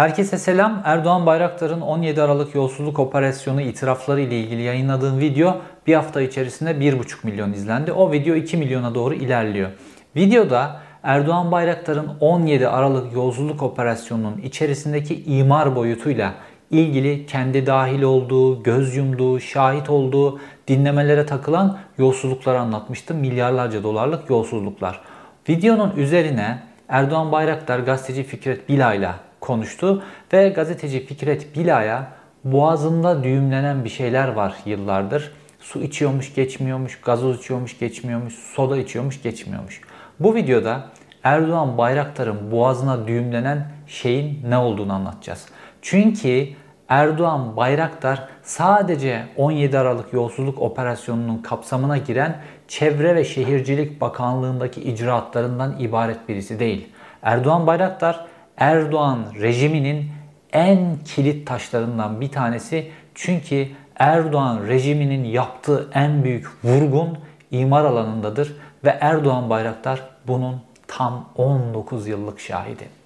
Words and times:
Herkese 0.00 0.38
selam. 0.38 0.82
Erdoğan 0.84 1.26
Bayraktar'ın 1.26 1.80
17 1.80 2.22
Aralık 2.22 2.54
yolsuzluk 2.54 2.98
operasyonu 2.98 3.60
itirafları 3.60 4.20
ile 4.20 4.40
ilgili 4.40 4.62
yayınladığım 4.62 5.18
video 5.20 5.56
bir 5.86 5.94
hafta 5.94 6.20
içerisinde 6.20 6.70
1,5 6.70 7.16
milyon 7.22 7.52
izlendi. 7.52 7.92
O 7.92 8.12
video 8.12 8.34
2 8.34 8.56
milyona 8.56 8.94
doğru 8.94 9.14
ilerliyor. 9.14 9.70
Videoda 10.16 10.80
Erdoğan 11.02 11.52
Bayraktar'ın 11.52 12.10
17 12.20 12.68
Aralık 12.68 13.12
yolsuzluk 13.12 13.62
operasyonunun 13.62 14.38
içerisindeki 14.38 15.24
imar 15.24 15.76
boyutuyla 15.76 16.34
ilgili 16.70 17.26
kendi 17.26 17.66
dahil 17.66 18.02
olduğu, 18.02 18.62
göz 18.62 18.96
yumduğu, 18.96 19.40
şahit 19.40 19.90
olduğu 19.90 20.40
dinlemelere 20.68 21.26
takılan 21.26 21.78
yolsuzlukları 21.98 22.60
anlatmıştım. 22.60 23.16
Milyarlarca 23.16 23.82
dolarlık 23.82 24.30
yolsuzluklar. 24.30 25.00
Videonun 25.48 25.96
üzerine 25.96 26.58
Erdoğan 26.88 27.32
Bayraktar 27.32 27.78
gazeteci 27.78 28.22
Fikret 28.22 28.68
Bila'yla 28.68 29.27
konuştu 29.40 30.02
ve 30.32 30.48
gazeteci 30.48 31.06
Fikret 31.06 31.56
Bila'ya 31.56 32.12
boğazında 32.44 33.24
düğümlenen 33.24 33.84
bir 33.84 33.88
şeyler 33.88 34.28
var 34.28 34.54
yıllardır. 34.64 35.32
Su 35.60 35.82
içiyormuş 35.82 36.34
geçmiyormuş, 36.34 37.00
gazoz 37.00 37.38
içiyormuş 37.38 37.78
geçmiyormuş, 37.78 38.34
soda 38.34 38.76
içiyormuş 38.76 39.22
geçmiyormuş. 39.22 39.80
Bu 40.20 40.34
videoda 40.34 40.84
Erdoğan 41.22 41.78
Bayraktar'ın 41.78 42.50
boğazına 42.50 43.06
düğümlenen 43.06 43.66
şeyin 43.86 44.50
ne 44.50 44.56
olduğunu 44.56 44.92
anlatacağız. 44.92 45.46
Çünkü 45.82 46.48
Erdoğan 46.88 47.56
Bayraktar 47.56 48.28
sadece 48.42 49.22
17 49.36 49.78
Aralık 49.78 50.12
yolsuzluk 50.12 50.62
operasyonunun 50.62 51.38
kapsamına 51.38 51.98
giren 51.98 52.36
Çevre 52.68 53.14
ve 53.14 53.24
Şehircilik 53.24 54.00
Bakanlığındaki 54.00 54.80
icraatlarından 54.80 55.78
ibaret 55.78 56.28
birisi 56.28 56.58
değil. 56.58 56.88
Erdoğan 57.22 57.66
Bayraktar 57.66 58.26
Erdoğan 58.58 59.24
rejiminin 59.40 60.10
en 60.52 60.98
kilit 61.04 61.46
taşlarından 61.46 62.20
bir 62.20 62.30
tanesi. 62.30 62.90
Çünkü 63.14 63.68
Erdoğan 63.96 64.66
rejiminin 64.66 65.24
yaptığı 65.24 65.90
en 65.94 66.24
büyük 66.24 66.46
vurgun 66.64 67.18
imar 67.50 67.84
alanındadır 67.84 68.56
ve 68.84 68.98
Erdoğan 69.00 69.50
Bayraktar 69.50 70.02
bunun 70.26 70.62
tam 70.88 71.28
19 71.36 72.08
yıllık 72.08 72.40
şahidi. 72.40 72.97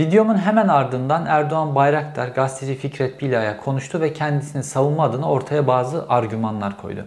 Videomun 0.00 0.38
hemen 0.38 0.68
ardından 0.68 1.26
Erdoğan 1.26 1.74
Bayraktar 1.74 2.28
gazeteci 2.28 2.74
Fikret 2.74 3.22
Bila'ya 3.22 3.56
konuştu 3.56 4.00
ve 4.00 4.12
kendisini 4.12 4.62
savunma 4.62 5.04
adına 5.04 5.30
ortaya 5.30 5.66
bazı 5.66 6.08
argümanlar 6.08 6.76
koydu. 6.76 7.06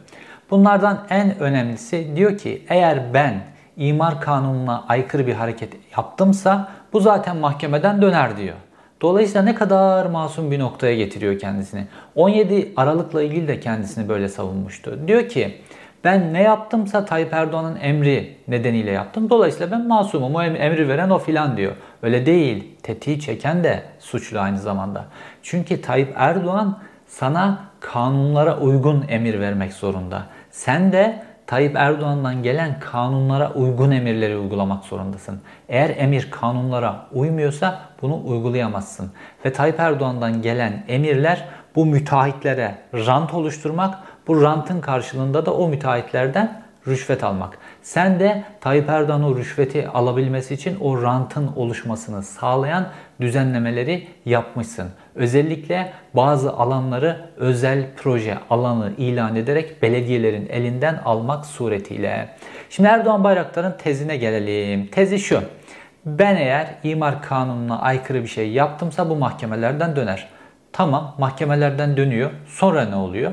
Bunlardan 0.51 1.05
en 1.09 1.39
önemlisi 1.39 2.15
diyor 2.15 2.37
ki 2.37 2.65
eğer 2.69 3.13
ben 3.13 3.41
imar 3.77 4.21
kanununa 4.21 4.85
aykırı 4.89 5.27
bir 5.27 5.33
hareket 5.33 5.73
yaptımsa 5.97 6.71
bu 6.93 6.99
zaten 6.99 7.37
mahkemeden 7.37 8.01
döner 8.01 8.37
diyor. 8.37 8.55
Dolayısıyla 9.01 9.41
ne 9.41 9.55
kadar 9.55 10.05
masum 10.05 10.51
bir 10.51 10.59
noktaya 10.59 10.95
getiriyor 10.95 11.39
kendisini. 11.39 11.87
17 12.15 12.73
Aralık'la 12.75 13.23
ilgili 13.23 13.47
de 13.47 13.59
kendisini 13.59 14.09
böyle 14.09 14.29
savunmuştu. 14.29 14.99
Diyor 15.07 15.29
ki 15.29 15.61
ben 16.03 16.33
ne 16.33 16.41
yaptımsa 16.41 17.05
Tayyip 17.05 17.33
Erdoğan'ın 17.33 17.79
emri 17.81 18.37
nedeniyle 18.47 18.91
yaptım. 18.91 19.29
Dolayısıyla 19.29 19.71
ben 19.71 19.87
masumum. 19.87 20.35
O 20.35 20.43
emri 20.43 20.89
veren 20.89 21.09
o 21.09 21.19
filan 21.19 21.57
diyor. 21.57 21.73
Öyle 22.01 22.25
değil. 22.25 22.77
Tetiği 22.83 23.19
çeken 23.19 23.63
de 23.63 23.83
suçlu 23.99 24.39
aynı 24.39 24.57
zamanda. 24.57 25.05
Çünkü 25.43 25.81
Tayyip 25.81 26.13
Erdoğan 26.15 26.79
sana 27.07 27.59
kanunlara 27.79 28.57
uygun 28.57 29.05
emir 29.07 29.39
vermek 29.39 29.73
zorunda. 29.73 30.23
Sen 30.51 30.91
de 30.91 31.23
Tayyip 31.47 31.75
Erdoğan'dan 31.75 32.43
gelen 32.43 32.79
kanunlara 32.79 33.53
uygun 33.53 33.91
emirleri 33.91 34.37
uygulamak 34.37 34.83
zorundasın. 34.83 35.41
Eğer 35.69 35.89
emir 35.97 36.31
kanunlara 36.31 37.05
uymuyorsa 37.13 37.79
bunu 38.01 38.21
uygulayamazsın. 38.25 39.11
Ve 39.45 39.53
Tayyip 39.53 39.79
Erdoğan'dan 39.79 40.41
gelen 40.41 40.83
emirler 40.87 41.45
bu 41.75 41.85
müteahhitlere 41.85 42.75
rant 42.93 43.33
oluşturmak, 43.33 43.97
bu 44.27 44.41
rantın 44.41 44.81
karşılığında 44.81 45.45
da 45.45 45.53
o 45.53 45.67
müteahhitlerden 45.67 46.63
rüşvet 46.87 47.23
almak. 47.23 47.57
Sen 47.81 48.19
de 48.19 48.43
Tayyip 48.61 48.89
Erdoğan 48.89 49.23
o 49.23 49.37
rüşveti 49.37 49.87
alabilmesi 49.87 50.53
için 50.53 50.77
o 50.79 51.01
rantın 51.01 51.51
oluşmasını 51.55 52.23
sağlayan 52.23 52.87
düzenlemeleri 53.21 54.07
yapmışsın. 54.25 54.89
Özellikle 55.15 55.93
bazı 56.13 56.53
alanları 56.53 57.29
özel 57.37 57.85
proje 57.97 58.37
alanı 58.49 58.91
ilan 58.97 59.35
ederek 59.35 59.81
belediyelerin 59.81 60.49
elinden 60.49 60.95
almak 61.05 61.45
suretiyle. 61.45 62.29
Şimdi 62.69 62.89
Erdoğan 62.89 63.23
Bayraktar'ın 63.23 63.77
tezine 63.77 64.17
gelelim. 64.17 64.87
Tezi 64.87 65.19
şu. 65.19 65.41
Ben 66.05 66.35
eğer 66.35 66.67
imar 66.83 67.21
kanununa 67.21 67.79
aykırı 67.79 68.21
bir 68.21 68.27
şey 68.27 68.51
yaptımsa 68.51 69.09
bu 69.09 69.15
mahkemelerden 69.15 69.95
döner. 69.95 70.29
Tamam 70.73 71.15
mahkemelerden 71.17 71.97
dönüyor. 71.97 72.31
Sonra 72.47 72.85
ne 72.85 72.95
oluyor? 72.95 73.31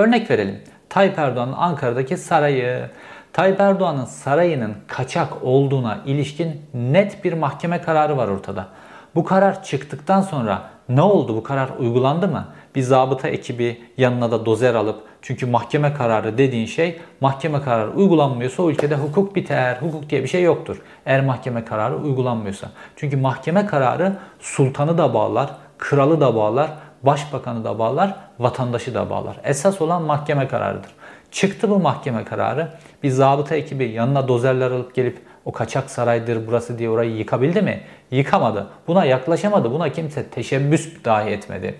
Örnek 0.00 0.30
verelim. 0.30 0.58
Tayyip 0.88 1.18
Erdoğan'ın 1.18 1.52
Ankara'daki 1.52 2.16
sarayı. 2.16 2.90
Tayyip 3.32 3.60
Erdoğan'ın 3.60 4.04
sarayının 4.04 4.74
kaçak 4.86 5.42
olduğuna 5.42 5.98
ilişkin 6.06 6.62
net 6.74 7.24
bir 7.24 7.32
mahkeme 7.32 7.80
kararı 7.80 8.16
var 8.16 8.28
ortada. 8.28 8.66
Bu 9.14 9.24
karar 9.24 9.62
çıktıktan 9.62 10.20
sonra 10.20 10.62
ne 10.88 11.02
oldu? 11.02 11.36
Bu 11.36 11.42
karar 11.42 11.68
uygulandı 11.78 12.28
mı? 12.28 12.48
Bir 12.74 12.82
zabıta 12.82 13.28
ekibi 13.28 13.82
yanına 13.96 14.30
da 14.30 14.46
dozer 14.46 14.74
alıp 14.74 15.02
çünkü 15.22 15.46
mahkeme 15.46 15.94
kararı 15.94 16.38
dediğin 16.38 16.66
şey 16.66 17.00
mahkeme 17.20 17.62
kararı 17.62 17.90
uygulanmıyorsa 17.90 18.62
o 18.62 18.70
ülkede 18.70 18.94
hukuk 18.94 19.36
biter. 19.36 19.76
Hukuk 19.80 20.10
diye 20.10 20.22
bir 20.22 20.28
şey 20.28 20.42
yoktur. 20.42 20.82
Eğer 21.06 21.24
mahkeme 21.24 21.64
kararı 21.64 21.96
uygulanmıyorsa. 21.96 22.70
Çünkü 22.96 23.16
mahkeme 23.16 23.66
kararı 23.66 24.16
sultanı 24.40 24.98
da 24.98 25.14
bağlar, 25.14 25.50
kralı 25.78 26.20
da 26.20 26.34
bağlar, 26.34 26.70
başbakanı 27.02 27.64
da 27.64 27.78
bağlar, 27.78 28.14
vatandaşı 28.38 28.94
da 28.94 29.10
bağlar. 29.10 29.36
Esas 29.44 29.80
olan 29.80 30.02
mahkeme 30.02 30.48
kararıdır. 30.48 30.90
Çıktı 31.30 31.70
bu 31.70 31.78
mahkeme 31.78 32.24
kararı. 32.24 32.68
Bir 33.02 33.10
zabıta 33.10 33.56
ekibi 33.56 33.84
yanına 33.84 34.28
dozerler 34.28 34.70
alıp 34.70 34.94
gelip 34.94 35.18
o 35.44 35.52
kaçak 35.52 35.90
saraydır 35.90 36.46
burası 36.46 36.78
diye 36.78 36.90
orayı 36.90 37.16
yıkabildi 37.16 37.62
mi? 37.62 37.80
Yıkamadı. 38.10 38.66
Buna 38.86 39.04
yaklaşamadı. 39.04 39.72
Buna 39.72 39.88
kimse 39.88 40.26
teşebbüs 40.26 41.04
dahi 41.04 41.30
etmedi. 41.30 41.74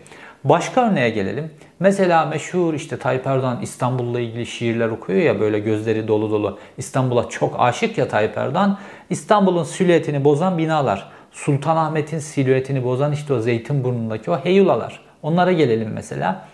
Başka 0.44 0.90
örneğe 0.90 1.10
gelelim. 1.10 1.50
Mesela 1.80 2.26
meşhur 2.26 2.74
işte 2.74 2.98
Tayyip 2.98 3.26
Erdoğan 3.26 3.58
İstanbul'la 3.62 4.20
ilgili 4.20 4.46
şiirler 4.46 4.88
okuyor 4.88 5.18
ya 5.18 5.40
böyle 5.40 5.58
gözleri 5.58 6.08
dolu 6.08 6.30
dolu. 6.30 6.58
İstanbul'a 6.78 7.28
çok 7.28 7.54
aşık 7.58 7.98
ya 7.98 8.08
Tayyip 8.08 8.38
Erdoğan. 8.38 8.78
İstanbul'un 9.10 9.64
silüetini 9.64 10.24
bozan 10.24 10.58
binalar. 10.58 11.10
Sultanahmet'in 11.32 12.18
silüetini 12.18 12.84
bozan 12.84 13.12
işte 13.12 13.34
o 13.34 13.40
Zeytinburnu'ndaki 13.40 14.30
o 14.30 14.44
heyulalar. 14.44 15.09
Onlara 15.22 15.52
gelelim 15.52 15.90
mesela. 15.94 16.48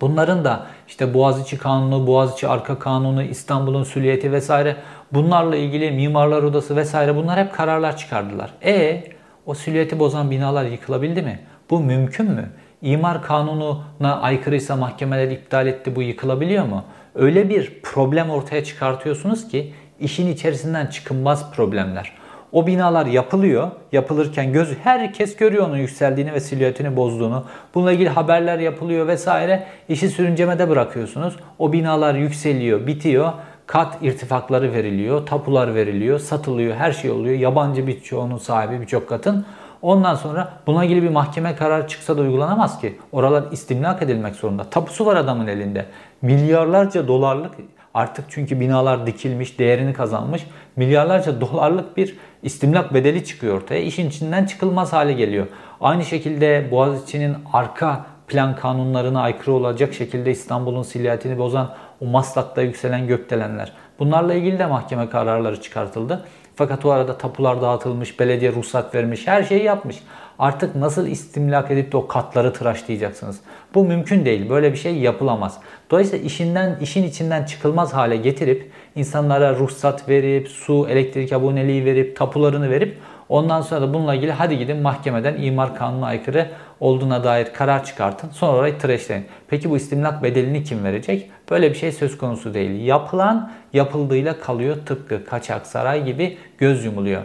Bunların 0.00 0.44
da 0.44 0.66
işte 0.88 1.14
Boğaziçi 1.14 1.58
Kanunu, 1.58 2.06
Boğaziçi 2.06 2.48
Arka 2.48 2.78
Kanunu, 2.78 3.22
İstanbul'un 3.22 3.84
süliyeti 3.84 4.32
vesaire 4.32 4.76
bunlarla 5.12 5.56
ilgili 5.56 5.90
Mimarlar 5.90 6.42
Odası 6.42 6.76
vesaire 6.76 7.16
bunlar 7.16 7.38
hep 7.38 7.54
kararlar 7.54 7.96
çıkardılar. 7.96 8.50
E 8.64 9.04
o 9.46 9.54
süliyeti 9.54 9.98
bozan 9.98 10.30
binalar 10.30 10.64
yıkılabildi 10.64 11.22
mi? 11.22 11.40
Bu 11.70 11.80
mümkün 11.80 12.30
mü? 12.30 12.50
İmar 12.82 13.22
kanununa 13.22 14.20
aykırıysa 14.20 14.76
mahkemeler 14.76 15.30
iptal 15.30 15.66
etti 15.66 15.96
bu 15.96 16.02
yıkılabiliyor 16.02 16.64
mu? 16.64 16.84
Öyle 17.14 17.48
bir 17.48 17.80
problem 17.82 18.30
ortaya 18.30 18.64
çıkartıyorsunuz 18.64 19.48
ki 19.48 19.74
işin 20.00 20.32
içerisinden 20.32 20.86
çıkılmaz 20.86 21.52
problemler. 21.52 22.12
O 22.56 22.66
binalar 22.66 23.06
yapılıyor. 23.06 23.70
Yapılırken 23.92 24.52
göz 24.52 24.78
herkes 24.84 25.36
görüyor 25.36 25.68
onun 25.68 25.76
yükseldiğini 25.76 26.32
ve 26.32 26.40
silüetini 26.40 26.96
bozduğunu. 26.96 27.44
Bununla 27.74 27.92
ilgili 27.92 28.08
haberler 28.08 28.58
yapılıyor 28.58 29.06
vesaire. 29.06 29.66
İşi 29.88 30.08
sürüncemede 30.08 30.68
bırakıyorsunuz. 30.68 31.36
O 31.58 31.72
binalar 31.72 32.14
yükseliyor, 32.14 32.86
bitiyor. 32.86 33.32
Kat 33.66 33.98
irtifakları 34.02 34.72
veriliyor, 34.72 35.26
tapular 35.26 35.74
veriliyor, 35.74 36.18
satılıyor, 36.18 36.74
her 36.74 36.92
şey 36.92 37.10
oluyor. 37.10 37.38
Yabancı 37.38 37.86
birçoğunun 37.86 38.38
sahibi 38.38 38.80
birçok 38.80 39.08
katın. 39.08 39.46
Ondan 39.82 40.14
sonra 40.14 40.52
buna 40.66 40.84
ilgili 40.84 41.02
bir 41.02 41.10
mahkeme 41.10 41.56
kararı 41.56 41.88
çıksa 41.88 42.16
da 42.16 42.20
uygulanamaz 42.20 42.80
ki. 42.80 42.98
Oralar 43.12 43.44
istimlak 43.52 44.02
edilmek 44.02 44.34
zorunda. 44.34 44.64
Tapusu 44.64 45.06
var 45.06 45.16
adamın 45.16 45.46
elinde. 45.46 45.86
Milyarlarca 46.22 47.08
dolarlık 47.08 47.52
Artık 47.96 48.24
çünkü 48.28 48.60
binalar 48.60 49.06
dikilmiş, 49.06 49.58
değerini 49.58 49.92
kazanmış. 49.92 50.46
Milyarlarca 50.76 51.40
dolarlık 51.40 51.96
bir 51.96 52.16
istimlak 52.42 52.94
bedeli 52.94 53.24
çıkıyor 53.24 53.56
ortaya. 53.56 53.80
İşin 53.80 54.08
içinden 54.08 54.44
çıkılmaz 54.44 54.92
hale 54.92 55.12
geliyor. 55.12 55.46
Aynı 55.80 56.04
şekilde 56.04 56.68
Boğaziçi'nin 56.70 57.36
arka 57.52 58.06
plan 58.28 58.56
kanunlarına 58.56 59.20
aykırı 59.20 59.52
olacak 59.52 59.94
şekilde 59.94 60.30
İstanbul'un 60.30 60.82
silüetini 60.82 61.38
bozan 61.38 61.74
o 62.00 62.06
Maslak'ta 62.06 62.62
yükselen 62.62 63.06
gökdelenler. 63.06 63.72
Bunlarla 63.98 64.34
ilgili 64.34 64.58
de 64.58 64.66
mahkeme 64.66 65.08
kararları 65.08 65.62
çıkartıldı. 65.62 66.24
Fakat 66.56 66.84
o 66.84 66.90
arada 66.90 67.18
tapular 67.18 67.62
dağıtılmış, 67.62 68.20
belediye 68.20 68.52
ruhsat 68.52 68.94
vermiş, 68.94 69.26
her 69.26 69.42
şeyi 69.42 69.62
yapmış. 69.62 69.96
Artık 70.38 70.76
nasıl 70.76 71.06
istimlak 71.06 71.70
edip 71.70 71.92
de 71.92 71.96
o 71.96 72.06
katları 72.06 72.52
tıraşlayacaksınız? 72.52 73.40
Bu 73.74 73.84
mümkün 73.84 74.24
değil. 74.24 74.50
Böyle 74.50 74.72
bir 74.72 74.78
şey 74.78 74.94
yapılamaz. 74.98 75.58
Dolayısıyla 75.90 76.24
işinden 76.24 76.78
işin 76.80 77.02
içinden 77.02 77.44
çıkılmaz 77.44 77.94
hale 77.94 78.16
getirip 78.16 78.70
insanlara 78.96 79.54
ruhsat 79.54 80.08
verip, 80.08 80.48
su, 80.48 80.86
elektrik 80.90 81.32
aboneliği 81.32 81.84
verip, 81.84 82.16
tapularını 82.16 82.70
verip 82.70 82.98
ondan 83.28 83.60
sonra 83.60 83.80
da 83.80 83.94
bununla 83.94 84.14
ilgili 84.14 84.32
hadi 84.32 84.58
gidin 84.58 84.76
mahkemeden 84.76 85.42
imar 85.42 85.76
kanununa 85.76 86.06
aykırı 86.06 86.50
olduğuna 86.80 87.24
dair 87.24 87.52
karar 87.52 87.84
çıkartın. 87.84 88.30
Sonra 88.30 88.58
orayı 88.58 88.78
tıraşlayın. 88.78 89.24
Peki 89.48 89.70
bu 89.70 89.76
istimlak 89.76 90.22
bedelini 90.22 90.64
kim 90.64 90.84
verecek? 90.84 91.30
Böyle 91.50 91.70
bir 91.70 91.76
şey 91.76 91.92
söz 91.92 92.18
konusu 92.18 92.54
değil. 92.54 92.84
Yapılan 92.84 93.52
yapıldığıyla 93.72 94.40
kalıyor 94.40 94.76
tıpkı 94.86 95.24
kaçak 95.24 95.66
saray 95.66 96.04
gibi 96.04 96.38
göz 96.58 96.84
yumuluyor. 96.84 97.22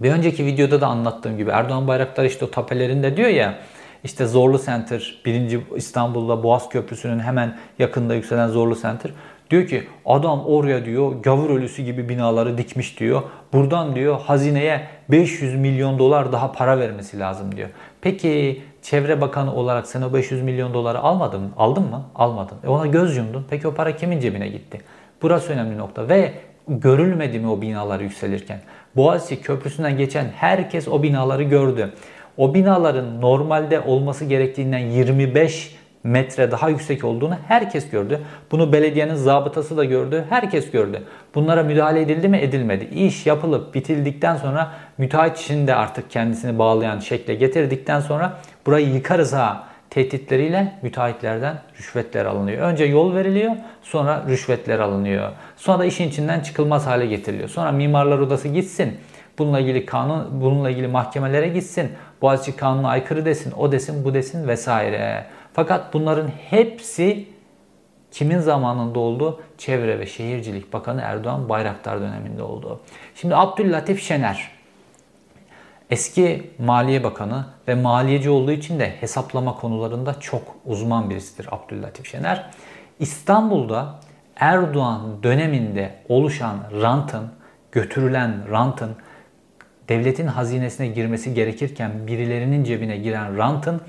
Bir 0.00 0.12
önceki 0.12 0.46
videoda 0.46 0.80
da 0.80 0.86
anlattığım 0.86 1.36
gibi 1.36 1.50
Erdoğan 1.50 1.88
Bayraktar 1.88 2.24
işte 2.24 2.44
o 2.44 2.50
tapelerinde 2.50 3.16
diyor 3.16 3.28
ya 3.28 3.58
işte 4.04 4.26
Zorlu 4.26 4.58
Center, 4.58 5.20
1. 5.24 5.60
İstanbul'da 5.76 6.42
Boğaz 6.42 6.68
Köprüsü'nün 6.68 7.20
hemen 7.20 7.58
yakında 7.78 8.14
yükselen 8.14 8.48
Zorlu 8.48 8.80
Center. 8.82 9.10
Diyor 9.50 9.66
ki 9.66 9.88
adam 10.06 10.44
oraya 10.46 10.84
diyor 10.84 11.12
gavur 11.22 11.50
ölüsü 11.50 11.82
gibi 11.82 12.08
binaları 12.08 12.58
dikmiş 12.58 13.00
diyor. 13.00 13.22
Buradan 13.52 13.94
diyor 13.94 14.20
hazineye 14.20 14.86
500 15.08 15.54
milyon 15.54 15.98
dolar 15.98 16.32
daha 16.32 16.52
para 16.52 16.78
vermesi 16.78 17.18
lazım 17.18 17.56
diyor. 17.56 17.68
Peki 18.00 18.62
Çevre 18.82 19.20
Bakanı 19.20 19.54
olarak 19.54 19.86
sen 19.86 20.02
o 20.02 20.14
500 20.14 20.42
milyon 20.42 20.74
doları 20.74 20.98
almadın? 20.98 21.52
Aldın 21.56 21.82
mı? 21.82 22.04
Almadın. 22.14 22.56
E 22.64 22.68
ona 22.68 22.86
göz 22.86 23.16
yumdun. 23.16 23.46
Peki 23.50 23.68
o 23.68 23.74
para 23.74 23.96
kimin 23.96 24.20
cebine 24.20 24.48
gitti? 24.48 24.80
Burası 25.22 25.52
önemli 25.52 25.78
nokta. 25.78 26.08
Ve 26.08 26.32
görülmedi 26.78 27.38
mi 27.38 27.48
o 27.48 27.60
binalar 27.60 28.00
yükselirken? 28.00 28.58
Boğaziçi 28.96 29.42
Köprüsü'nden 29.42 29.98
geçen 29.98 30.24
herkes 30.36 30.88
o 30.88 31.02
binaları 31.02 31.42
gördü. 31.42 31.92
O 32.36 32.54
binaların 32.54 33.20
normalde 33.20 33.80
olması 33.80 34.24
gerektiğinden 34.24 34.78
25 34.78 35.76
metre 36.04 36.50
daha 36.50 36.68
yüksek 36.68 37.04
olduğunu 37.04 37.36
herkes 37.48 37.90
gördü. 37.90 38.20
Bunu 38.50 38.72
belediyenin 38.72 39.14
zabıtası 39.14 39.76
da 39.76 39.84
gördü. 39.84 40.24
Herkes 40.28 40.70
gördü. 40.70 41.02
Bunlara 41.34 41.62
müdahale 41.62 42.00
edildi 42.00 42.28
mi? 42.28 42.38
Edilmedi. 42.38 42.84
İş 42.94 43.26
yapılıp 43.26 43.74
bitildikten 43.74 44.36
sonra 44.36 44.72
müteahhit 44.98 45.36
işini 45.36 45.66
de 45.66 45.74
artık 45.74 46.10
kendisini 46.10 46.58
bağlayan 46.58 46.98
şekle 46.98 47.34
getirdikten 47.34 48.00
sonra 48.00 48.38
burayı 48.66 48.94
yıkarız 48.94 49.32
ha 49.32 49.69
tehditleriyle 49.90 50.72
müteahhitlerden 50.82 51.58
rüşvetler 51.78 52.24
alınıyor. 52.24 52.68
Önce 52.68 52.84
yol 52.84 53.14
veriliyor, 53.14 53.56
sonra 53.82 54.24
rüşvetler 54.28 54.78
alınıyor. 54.78 55.32
Sonra 55.56 55.78
da 55.78 55.84
işin 55.84 56.08
içinden 56.08 56.40
çıkılmaz 56.40 56.86
hale 56.86 57.06
getiriliyor. 57.06 57.48
Sonra 57.48 57.72
mimarlar 57.72 58.18
odası 58.18 58.48
gitsin. 58.48 58.96
Bununla 59.38 59.60
ilgili 59.60 59.86
kanun, 59.86 60.40
bununla 60.40 60.70
ilgili 60.70 60.88
mahkemelere 60.88 61.48
gitsin. 61.48 61.92
Boğaziçi 62.22 62.56
kanuna 62.56 62.88
aykırı 62.88 63.24
desin, 63.24 63.52
o 63.56 63.72
desin, 63.72 64.04
bu 64.04 64.14
desin 64.14 64.48
vesaire. 64.48 65.26
Fakat 65.52 65.94
bunların 65.94 66.28
hepsi 66.50 67.26
kimin 68.10 68.38
zamanında 68.38 68.98
oldu? 68.98 69.40
Çevre 69.58 69.98
ve 69.98 70.06
Şehircilik 70.06 70.72
Bakanı 70.72 71.00
Erdoğan 71.00 71.48
Bayraktar 71.48 72.00
döneminde 72.00 72.42
oldu. 72.42 72.80
Şimdi 73.14 73.36
Abdüllatif 73.36 74.02
Şener 74.02 74.59
eski 75.90 76.50
Maliye 76.58 77.04
Bakanı 77.04 77.46
ve 77.68 77.74
maliyeci 77.74 78.30
olduğu 78.30 78.52
için 78.52 78.80
de 78.80 78.94
hesaplama 79.00 79.56
konularında 79.56 80.20
çok 80.20 80.42
uzman 80.66 81.10
birisidir 81.10 81.48
Abdüllatif 81.50 82.06
Şener. 82.06 82.50
İstanbul'da 82.98 84.00
Erdoğan 84.36 85.22
döneminde 85.22 85.94
oluşan 86.08 86.58
rantın, 86.82 87.28
götürülen 87.72 88.50
rantın 88.50 88.96
devletin 89.88 90.26
hazinesine 90.26 90.86
girmesi 90.86 91.34
gerekirken 91.34 92.06
birilerinin 92.06 92.64
cebine 92.64 92.96
giren 92.96 93.38
rantın 93.38 93.80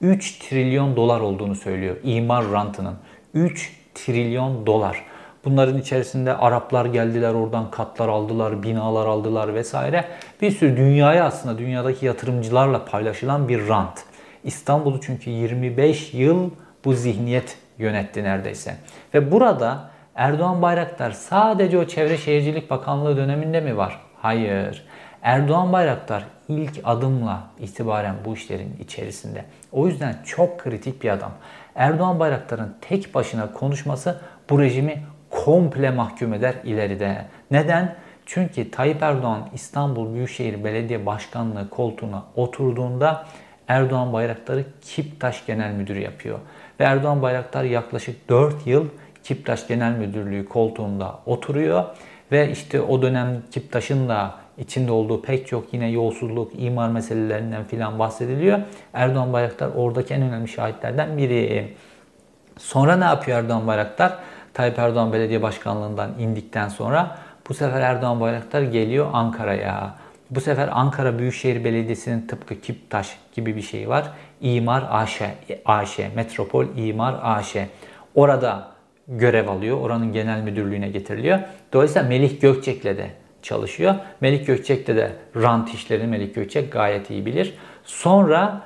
3 0.00 0.38
trilyon 0.38 0.96
dolar 0.96 1.20
olduğunu 1.20 1.54
söylüyor. 1.54 1.96
İmar 2.04 2.50
rantının. 2.50 2.94
3 3.34 3.72
trilyon 3.94 4.66
dolar. 4.66 5.04
Bunların 5.46 5.78
içerisinde 5.78 6.36
Araplar 6.36 6.84
geldiler 6.84 7.34
oradan 7.34 7.70
katlar 7.70 8.08
aldılar, 8.08 8.62
binalar 8.62 9.06
aldılar 9.06 9.54
vesaire. 9.54 10.04
Bir 10.42 10.50
sürü 10.50 10.76
dünyaya 10.76 11.24
aslında 11.24 11.58
dünyadaki 11.58 12.06
yatırımcılarla 12.06 12.84
paylaşılan 12.84 13.48
bir 13.48 13.68
rant. 13.68 14.04
İstanbul'u 14.44 15.00
çünkü 15.00 15.30
25 15.30 16.14
yıl 16.14 16.50
bu 16.84 16.92
zihniyet 16.92 17.58
yönetti 17.78 18.24
neredeyse. 18.24 18.76
Ve 19.14 19.32
burada 19.32 19.90
Erdoğan 20.14 20.62
Bayraktar 20.62 21.10
sadece 21.10 21.78
o 21.78 21.84
Çevre 21.84 22.16
Şehircilik 22.16 22.70
Bakanlığı 22.70 23.16
döneminde 23.16 23.60
mi 23.60 23.76
var? 23.76 24.00
Hayır. 24.22 24.86
Erdoğan 25.22 25.72
Bayraktar 25.72 26.24
ilk 26.48 26.80
adımla 26.84 27.42
itibaren 27.60 28.14
bu 28.24 28.34
işlerin 28.34 28.76
içerisinde. 28.80 29.44
O 29.72 29.86
yüzden 29.86 30.16
çok 30.24 30.58
kritik 30.58 31.02
bir 31.02 31.10
adam. 31.10 31.32
Erdoğan 31.74 32.20
Bayraktar'ın 32.20 32.74
tek 32.80 33.14
başına 33.14 33.52
konuşması 33.52 34.20
bu 34.50 34.60
rejimi 34.60 35.02
komple 35.44 35.90
mahkum 35.90 36.34
eder 36.34 36.54
ileride. 36.64 37.24
Neden? 37.50 37.94
Çünkü 38.26 38.70
Tayyip 38.70 39.02
Erdoğan 39.02 39.48
İstanbul 39.54 40.14
Büyükşehir 40.14 40.64
Belediye 40.64 41.06
Başkanlığı 41.06 41.70
koltuğuna 41.70 42.24
oturduğunda 42.36 43.26
Erdoğan 43.68 44.12
Bayraktar'ı 44.12 44.64
Kiptaş 44.82 45.46
Genel 45.46 45.72
Müdürü 45.72 46.00
yapıyor. 46.00 46.38
Ve 46.80 46.84
Erdoğan 46.84 47.22
Bayraktar 47.22 47.64
yaklaşık 47.64 48.28
4 48.28 48.66
yıl 48.66 48.88
Kiptaş 49.24 49.68
Genel 49.68 49.92
Müdürlüğü 49.92 50.48
koltuğunda 50.48 51.18
oturuyor. 51.26 51.84
Ve 52.32 52.50
işte 52.50 52.80
o 52.80 53.02
dönem 53.02 53.42
Kiptaş'ın 53.50 54.08
da 54.08 54.34
içinde 54.58 54.92
olduğu 54.92 55.22
pek 55.22 55.46
çok 55.46 55.74
yine 55.74 55.90
yolsuzluk, 55.90 56.52
imar 56.58 56.88
meselelerinden 56.88 57.64
filan 57.64 57.98
bahsediliyor. 57.98 58.58
Erdoğan 58.94 59.32
Bayraktar 59.32 59.70
oradaki 59.76 60.14
en 60.14 60.22
önemli 60.22 60.48
şahitlerden 60.48 61.18
biri. 61.18 61.74
Sonra 62.58 62.96
ne 62.96 63.04
yapıyor 63.04 63.38
Erdoğan 63.38 63.66
Bayraktar? 63.66 64.18
Tayyip 64.56 64.78
Erdoğan 64.78 65.12
belediye 65.12 65.42
başkanlığından 65.42 66.10
indikten 66.18 66.68
sonra 66.68 67.18
bu 67.48 67.54
sefer 67.54 67.80
Erdoğan 67.80 68.20
Bayraktar 68.20 68.62
geliyor 68.62 69.06
Ankara'ya. 69.12 69.94
Bu 70.30 70.40
sefer 70.40 70.68
Ankara 70.72 71.18
Büyükşehir 71.18 71.64
Belediyesi'nin 71.64 72.26
tıpkı 72.26 72.60
Kiptaş 72.60 73.18
gibi 73.34 73.56
bir 73.56 73.62
şey 73.62 73.88
var. 73.88 74.10
İmar 74.40 74.84
AŞ, 74.90 75.20
AŞ 75.64 75.98
Metropol 76.14 76.66
İmar 76.76 77.16
AŞ. 77.22 77.56
Orada 78.14 78.68
görev 79.08 79.48
alıyor. 79.48 79.80
Oranın 79.80 80.12
genel 80.12 80.40
müdürlüğüne 80.40 80.88
getiriliyor. 80.88 81.38
Dolayısıyla 81.72 82.08
Melih 82.08 82.40
Gökçek'le 82.40 82.84
de 82.84 83.10
çalışıyor. 83.42 83.94
Melih 84.20 84.46
Gökçek'te 84.46 84.96
de 84.96 85.12
rant 85.36 85.74
işlerini 85.74 86.06
Melih 86.06 86.34
Gökçek 86.34 86.72
gayet 86.72 87.10
iyi 87.10 87.26
bilir. 87.26 87.54
Sonra 87.84 88.62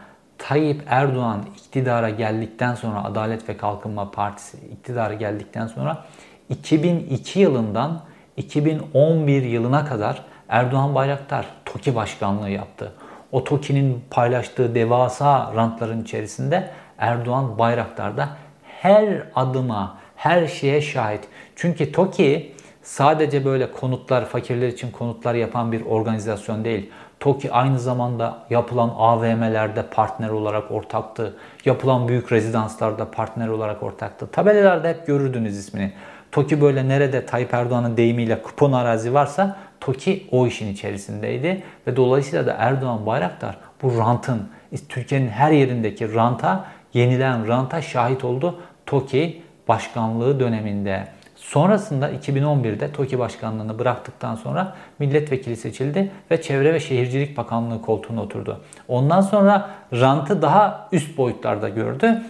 Tayyip 0.48 0.82
Erdoğan 0.86 1.46
iktidara 1.56 2.10
geldikten 2.10 2.74
sonra 2.74 3.04
Adalet 3.04 3.48
ve 3.48 3.56
Kalkınma 3.56 4.10
Partisi 4.10 4.56
iktidara 4.56 5.14
geldikten 5.14 5.66
sonra 5.66 6.04
2002 6.48 7.40
yılından 7.40 8.00
2011 8.36 9.42
yılına 9.42 9.84
kadar 9.84 10.22
Erdoğan 10.48 10.94
Bayraktar 10.94 11.46
TOKİ 11.64 11.94
başkanlığı 11.94 12.50
yaptı. 12.50 12.92
O 13.32 13.44
TOKİ'nin 13.44 14.04
paylaştığı 14.10 14.74
devasa 14.74 15.52
rantların 15.56 16.02
içerisinde 16.02 16.70
Erdoğan 16.98 17.58
Bayraktar 17.58 18.16
da 18.16 18.28
her 18.64 19.22
adıma, 19.34 19.98
her 20.16 20.46
şeye 20.46 20.80
şahit. 20.80 21.20
Çünkü 21.56 21.92
TOKİ 21.92 22.54
sadece 22.82 23.44
böyle 23.44 23.72
konutlar, 23.72 24.26
fakirler 24.26 24.68
için 24.68 24.90
konutlar 24.90 25.34
yapan 25.34 25.72
bir 25.72 25.86
organizasyon 25.86 26.64
değil. 26.64 26.90
TOKİ 27.20 27.52
aynı 27.52 27.78
zamanda 27.78 28.38
yapılan 28.50 28.92
AVM'lerde 28.96 29.82
partner 29.82 30.28
olarak 30.28 30.70
ortaktı. 30.70 31.36
Yapılan 31.64 32.08
büyük 32.08 32.32
rezidanslarda 32.32 33.10
partner 33.10 33.48
olarak 33.48 33.82
ortaktı. 33.82 34.30
Tabelalarda 34.32 34.88
hep 34.88 35.06
görürdünüz 35.06 35.58
ismini. 35.58 35.92
TOKİ 36.32 36.60
böyle 36.60 36.88
nerede 36.88 37.26
Tayyip 37.26 37.54
Erdoğan'ın 37.54 37.96
deyimiyle 37.96 38.42
kupon 38.42 38.72
arazi 38.72 39.14
varsa 39.14 39.56
TOKİ 39.80 40.28
o 40.30 40.46
işin 40.46 40.72
içerisindeydi. 40.72 41.62
Ve 41.86 41.96
dolayısıyla 41.96 42.46
da 42.46 42.56
Erdoğan 42.58 43.06
Bayraktar 43.06 43.56
bu 43.82 43.98
rantın, 43.98 44.48
Türkiye'nin 44.88 45.28
her 45.28 45.50
yerindeki 45.50 46.14
ranta, 46.14 46.64
yenilen 46.94 47.48
ranta 47.48 47.82
şahit 47.82 48.24
oldu. 48.24 48.60
TOKİ 48.86 49.42
başkanlığı 49.68 50.40
döneminde. 50.40 51.08
Sonrasında 51.40 52.10
2011'de 52.10 52.92
TOKİ 52.92 53.18
başkanlığını 53.18 53.78
bıraktıktan 53.78 54.34
sonra 54.34 54.76
milletvekili 54.98 55.56
seçildi 55.56 56.10
ve 56.30 56.42
Çevre 56.42 56.74
ve 56.74 56.80
Şehircilik 56.80 57.36
Bakanlığı 57.36 57.82
koltuğuna 57.82 58.22
oturdu. 58.22 58.60
Ondan 58.88 59.20
sonra 59.20 59.70
rantı 59.92 60.42
daha 60.42 60.88
üst 60.92 61.18
boyutlarda 61.18 61.68
gördü. 61.68 62.22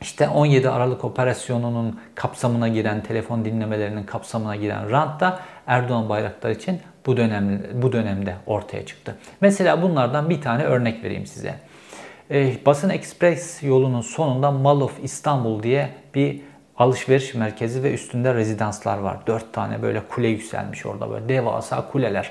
İşte 0.00 0.28
17 0.28 0.70
Aralık 0.70 1.04
operasyonunun 1.04 2.00
kapsamına 2.14 2.68
giren, 2.68 3.02
telefon 3.02 3.44
dinlemelerinin 3.44 4.04
kapsamına 4.04 4.56
giren 4.56 4.90
rant 4.90 5.20
da 5.20 5.40
Erdoğan 5.66 6.08
Bayraktar 6.08 6.50
için 6.50 6.80
bu 7.06 7.16
dönem 7.16 7.62
bu 7.82 7.92
dönemde 7.92 8.34
ortaya 8.46 8.86
çıktı. 8.86 9.16
Mesela 9.40 9.82
bunlardan 9.82 10.30
bir 10.30 10.40
tane 10.40 10.64
örnek 10.64 11.04
vereyim 11.04 11.26
size. 11.26 11.54
Ee, 12.30 12.54
Basın 12.66 12.90
Ekspres 12.90 13.62
yolunun 13.62 14.00
sonunda 14.00 14.50
Mall 14.50 14.80
of 14.80 14.98
İstanbul 15.02 15.62
diye 15.62 15.90
bir 16.14 16.40
alışveriş 16.78 17.34
merkezi 17.34 17.82
ve 17.82 17.94
üstünde 17.94 18.34
rezidanslar 18.34 18.98
var. 18.98 19.16
Dört 19.26 19.52
tane 19.52 19.82
böyle 19.82 20.00
kule 20.00 20.28
yükselmiş 20.28 20.86
orada 20.86 21.10
böyle 21.10 21.28
devasa 21.28 21.88
kuleler. 21.88 22.30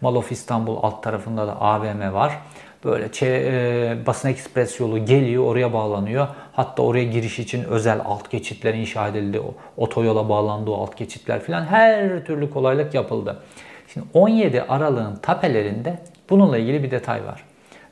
Mall 0.00 0.14
of 0.14 0.32
İstanbul 0.32 0.76
alt 0.82 1.02
tarafında 1.02 1.46
da 1.46 1.60
AVM 1.60 2.14
var. 2.14 2.38
Böyle 2.84 3.10
e, 3.22 4.06
basın 4.06 4.28
ekspres 4.28 4.80
yolu 4.80 5.04
geliyor 5.04 5.44
oraya 5.44 5.72
bağlanıyor. 5.72 6.28
Hatta 6.52 6.82
oraya 6.82 7.04
giriş 7.04 7.38
için 7.38 7.64
özel 7.64 8.00
alt 8.04 8.30
geçitler 8.30 8.74
inşa 8.74 9.08
edildi. 9.08 9.42
Otoyola 9.76 10.28
bağlandı 10.28 10.70
o 10.70 10.82
alt 10.82 10.96
geçitler 10.96 11.40
filan 11.40 11.64
her 11.64 12.24
türlü 12.24 12.50
kolaylık 12.50 12.94
yapıldı. 12.94 13.42
Şimdi 13.92 14.06
17 14.14 14.62
Aralık'ın 14.62 15.16
tapelerinde 15.16 15.98
bununla 16.30 16.58
ilgili 16.58 16.82
bir 16.82 16.90
detay 16.90 17.24
var. 17.24 17.44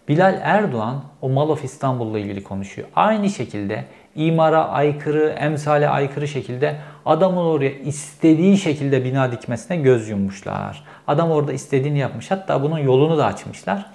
Bilal 0.09 0.38
Erdoğan 0.43 1.05
o 1.23 1.28
Mall 1.28 1.49
of 1.49 1.64
İstanbul'la 1.64 2.19
ilgili 2.19 2.45
konuşuyor. 2.45 2.88
Aynı 2.97 3.31
şekilde 3.31 3.85
imara 4.19 4.69
aykırı, 4.69 5.29
emsale 5.29 5.89
aykırı 5.89 6.29
şekilde 6.29 6.77
adamın 7.07 7.45
oraya 7.45 7.71
istediği 7.71 8.59
şekilde 8.59 9.05
bina 9.05 9.33
dikmesine 9.33 9.77
göz 9.77 10.09
yummuşlar. 10.09 10.85
Adam 11.07 11.31
orada 11.31 11.53
istediğini 11.53 11.99
yapmış. 11.99 12.31
Hatta 12.31 12.63
bunun 12.63 12.79
yolunu 12.79 13.19
da 13.19 13.27
açmışlar. 13.27 13.87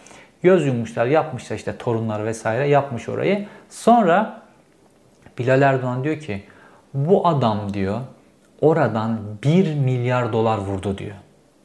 Göz 0.43 0.65
yummuşlar, 0.65 1.05
yapmışlar 1.05 1.55
işte 1.55 1.77
torunlar 1.77 2.25
vesaire 2.25 2.67
yapmış 2.67 3.09
orayı. 3.09 3.47
Sonra 3.69 4.41
Bilal 5.37 5.61
Erdoğan 5.61 6.03
diyor 6.03 6.19
ki 6.19 6.43
bu 6.93 7.27
adam 7.27 7.73
diyor 7.73 7.99
oradan 8.61 9.19
1 9.43 9.75
milyar 9.75 10.33
dolar 10.33 10.57
vurdu 10.57 10.97
diyor 10.97 11.15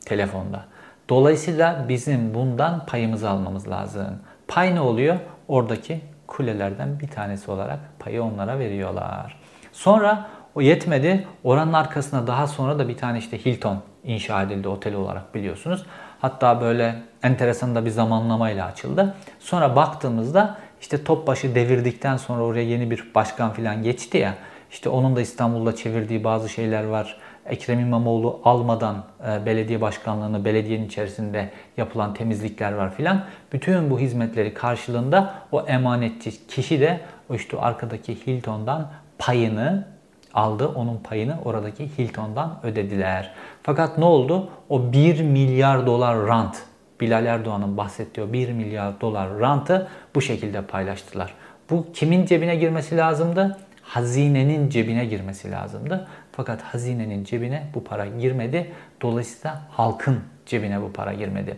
telefonda. 0.05 0.65
Dolayısıyla 1.09 1.85
bizim 1.88 2.35
bundan 2.35 2.87
payımızı 2.87 3.31
almamız 3.31 3.69
lazım. 3.69 4.19
Pay 4.49 4.75
ne 4.75 4.81
oluyor? 4.81 5.17
Oradaki 5.49 6.00
kulelerden 6.28 7.00
bir 7.00 7.08
tanesi 7.08 7.50
olarak 7.50 7.78
payı 7.99 8.23
onlara 8.23 8.58
veriyorlar. 8.58 9.37
Sonra 9.73 10.28
o 10.54 10.61
yetmedi. 10.61 11.26
Oranın 11.44 11.73
arkasına 11.73 12.26
daha 12.26 12.47
sonra 12.47 12.78
da 12.78 12.88
bir 12.88 12.97
tane 12.97 13.18
işte 13.18 13.44
Hilton 13.44 13.82
inşa 14.04 14.42
edildi 14.42 14.68
otel 14.68 14.94
olarak 14.94 15.35
biliyorsunuz. 15.35 15.87
Hatta 16.20 16.61
böyle 16.61 17.02
enteresan 17.23 17.75
da 17.75 17.85
bir 17.85 17.90
zamanlamayla 17.90 18.66
açıldı. 18.66 19.14
Sonra 19.38 19.76
baktığımızda 19.76 20.58
işte 20.80 21.04
Topbaşı 21.04 21.54
devirdikten 21.54 22.16
sonra 22.16 22.42
oraya 22.42 22.62
yeni 22.62 22.90
bir 22.90 23.14
başkan 23.14 23.52
falan 23.52 23.82
geçti 23.82 24.18
ya. 24.18 24.35
İşte 24.70 24.88
onun 24.88 25.16
da 25.16 25.20
İstanbul'da 25.20 25.76
çevirdiği 25.76 26.25
bazı 26.25 26.49
şeyler 26.49 26.85
var. 26.85 27.16
Ekrem 27.49 27.81
İmamoğlu 27.81 28.40
almadan 28.45 29.05
e, 29.28 29.47
belediye 29.47 29.81
başkanlığını 29.81 30.45
belediyenin 30.45 30.87
içerisinde 30.87 31.50
yapılan 31.76 32.14
temizlikler 32.14 32.73
var 32.73 32.95
filan. 32.95 33.25
Bütün 33.52 33.90
bu 33.90 33.99
hizmetleri 33.99 34.55
karşılığında 34.55 35.35
o 35.52 35.61
emanetçi 35.67 36.47
kişi 36.47 36.81
de 36.81 37.00
işte 37.35 37.59
arkadaki 37.59 38.26
Hilton'dan 38.26 38.90
payını 39.19 39.87
aldı. 40.35 40.69
Onun 40.69 40.97
payını 40.99 41.37
oradaki 41.45 41.99
Hilton'dan 41.99 42.61
ödediler. 42.62 43.35
Fakat 43.62 43.99
ne 43.99 44.05
oldu? 44.05 44.49
O 44.69 44.93
1 44.93 45.21
milyar 45.21 45.87
dolar 45.87 46.26
rant 46.26 46.62
Bilal 47.00 47.26
Erdoğan'ın 47.26 47.76
bahsettiği 47.76 48.33
1 48.33 48.52
milyar 48.52 49.00
dolar 49.00 49.38
rantı 49.40 49.88
bu 50.14 50.21
şekilde 50.21 50.62
paylaştılar. 50.62 51.35
Bu 51.71 51.87
kimin 51.93 52.26
cebine 52.26 52.57
girmesi 52.57 52.97
lazımdı? 52.97 53.59
Hazinenin 53.83 54.71
cebine 54.71 55.05
girmesi 55.05 55.50
lazımdı. 55.50 56.09
Fakat 56.38 56.62
hazinenin 56.62 57.25
cebine 57.25 57.62
bu 57.75 57.85
para 57.85 58.07
girmedi. 58.07 58.71
Dolayısıyla 59.02 59.62
halkın 59.71 60.21
cebine 60.47 60.83
bu 60.83 60.92
para 60.92 61.12
girmedi. 61.12 61.57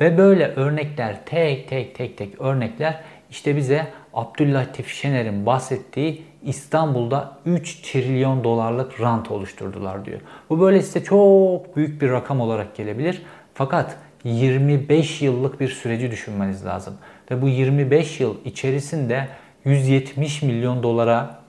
Ve 0.00 0.18
böyle 0.18 0.46
örnekler 0.46 1.24
tek 1.26 1.68
tek 1.68 1.94
tek 1.94 2.18
tek 2.18 2.40
örnekler 2.40 3.00
işte 3.30 3.56
bize 3.56 3.86
Abdüllatif 4.14 4.88
Şener'in 4.88 5.46
bahsettiği 5.46 6.22
İstanbul'da 6.42 7.38
3 7.46 7.82
trilyon 7.82 8.44
dolarlık 8.44 9.00
rant 9.00 9.30
oluşturdular 9.30 10.04
diyor. 10.04 10.20
Bu 10.50 10.60
böyle 10.60 10.82
size 10.82 11.04
çok 11.04 11.76
büyük 11.76 12.02
bir 12.02 12.10
rakam 12.10 12.40
olarak 12.40 12.76
gelebilir. 12.76 13.22
Fakat 13.54 13.96
25 14.24 15.22
yıllık 15.22 15.60
bir 15.60 15.68
süreci 15.68 16.10
düşünmeniz 16.10 16.66
lazım. 16.66 16.94
Ve 17.30 17.42
bu 17.42 17.48
25 17.48 18.20
yıl 18.20 18.36
içerisinde 18.44 19.28
170 19.64 20.42
milyon 20.42 20.82
dolara 20.82 21.47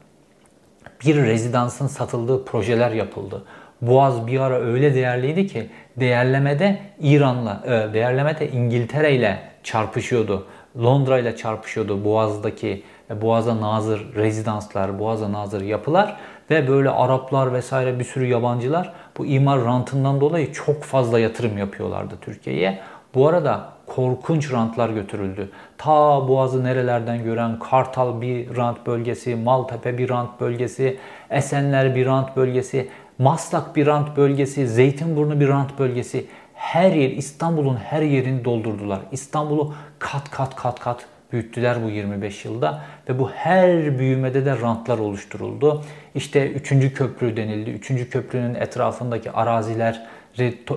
bir 1.05 1.15
rezidansın 1.15 1.87
satıldığı 1.87 2.45
projeler 2.45 2.91
yapıldı. 2.91 3.43
Boğaz 3.81 4.27
bir 4.27 4.39
ara 4.39 4.55
öyle 4.59 4.95
değerliydi 4.95 5.47
ki 5.47 5.69
değerlemede 5.97 6.79
İran'la, 7.01 7.63
e, 7.65 7.93
değerlemede 7.93 8.51
İngiltere 8.51 9.15
ile 9.15 9.39
çarpışıyordu. 9.63 10.47
Londra 10.77 11.19
ile 11.19 11.35
çarpışıyordu 11.35 12.05
Boğaz'daki 12.05 12.83
e, 13.09 13.21
Boğaz'a 13.21 13.61
nazır 13.61 14.15
rezidanslar, 14.15 14.99
Boğaz'a 14.99 15.31
nazır 15.31 15.61
yapılar 15.61 16.17
ve 16.49 16.67
böyle 16.67 16.89
Araplar 16.89 17.53
vesaire 17.53 17.99
bir 17.99 18.03
sürü 18.03 18.25
yabancılar 18.25 18.93
bu 19.17 19.25
imar 19.25 19.65
rantından 19.65 20.21
dolayı 20.21 20.53
çok 20.53 20.83
fazla 20.83 21.19
yatırım 21.19 21.57
yapıyorlardı 21.57 22.15
Türkiye'ye. 22.21 22.79
Bu 23.15 23.27
arada 23.27 23.69
korkunç 23.99 24.51
rantlar 24.51 24.89
götürüldü. 24.89 25.49
Ta 25.77 26.27
Boğaz'ı 26.27 26.63
nerelerden 26.63 27.23
gören 27.23 27.59
Kartal 27.59 28.21
bir 28.21 28.55
rant 28.57 28.87
bölgesi, 28.87 29.35
Maltepe 29.35 29.97
bir 29.97 30.09
rant 30.09 30.41
bölgesi, 30.41 30.97
Esenler 31.29 31.95
bir 31.95 32.05
rant 32.05 32.35
bölgesi, 32.37 32.87
Maslak 33.17 33.75
bir 33.75 33.87
rant 33.87 34.17
bölgesi, 34.17 34.67
Zeytinburnu 34.67 35.39
bir 35.39 35.47
rant 35.47 35.79
bölgesi. 35.79 36.25
Her 36.53 36.91
yer 36.91 37.09
İstanbul'un 37.09 37.75
her 37.75 38.01
yerini 38.01 38.45
doldurdular. 38.45 38.99
İstanbul'u 39.11 39.73
kat 39.99 40.31
kat 40.31 40.55
kat 40.55 40.79
kat 40.79 41.05
büyüttüler 41.31 41.83
bu 41.83 41.89
25 41.89 42.45
yılda 42.45 42.81
ve 43.09 43.19
bu 43.19 43.29
her 43.29 43.99
büyümede 43.99 44.45
de 44.45 44.61
rantlar 44.61 44.99
oluşturuldu. 44.99 45.83
İşte 46.15 46.51
3. 46.51 46.93
köprü 46.93 47.37
denildi. 47.37 47.69
3. 47.69 48.09
köprünün 48.09 48.55
etrafındaki 48.55 49.31
araziler 49.31 50.07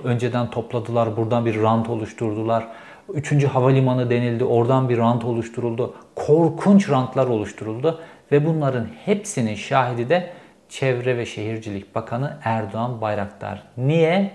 önceden 0.03 0.49
topladılar. 0.49 1.17
Buradan 1.17 1.45
bir 1.45 1.61
rant 1.61 1.89
oluşturdular. 1.89 2.67
3. 3.09 3.45
havalimanı 3.45 4.09
denildi. 4.09 4.43
Oradan 4.43 4.89
bir 4.89 4.97
rant 4.97 5.25
oluşturuldu. 5.25 5.93
Korkunç 6.15 6.89
rantlar 6.89 7.27
oluşturuldu 7.27 7.99
ve 8.31 8.45
bunların 8.45 8.87
hepsinin 9.05 9.55
şahidi 9.55 10.09
de 10.09 10.29
Çevre 10.69 11.17
ve 11.17 11.25
Şehircilik 11.25 11.95
Bakanı 11.95 12.37
Erdoğan 12.43 13.01
Bayraktar. 13.01 13.63
Niye? 13.77 14.31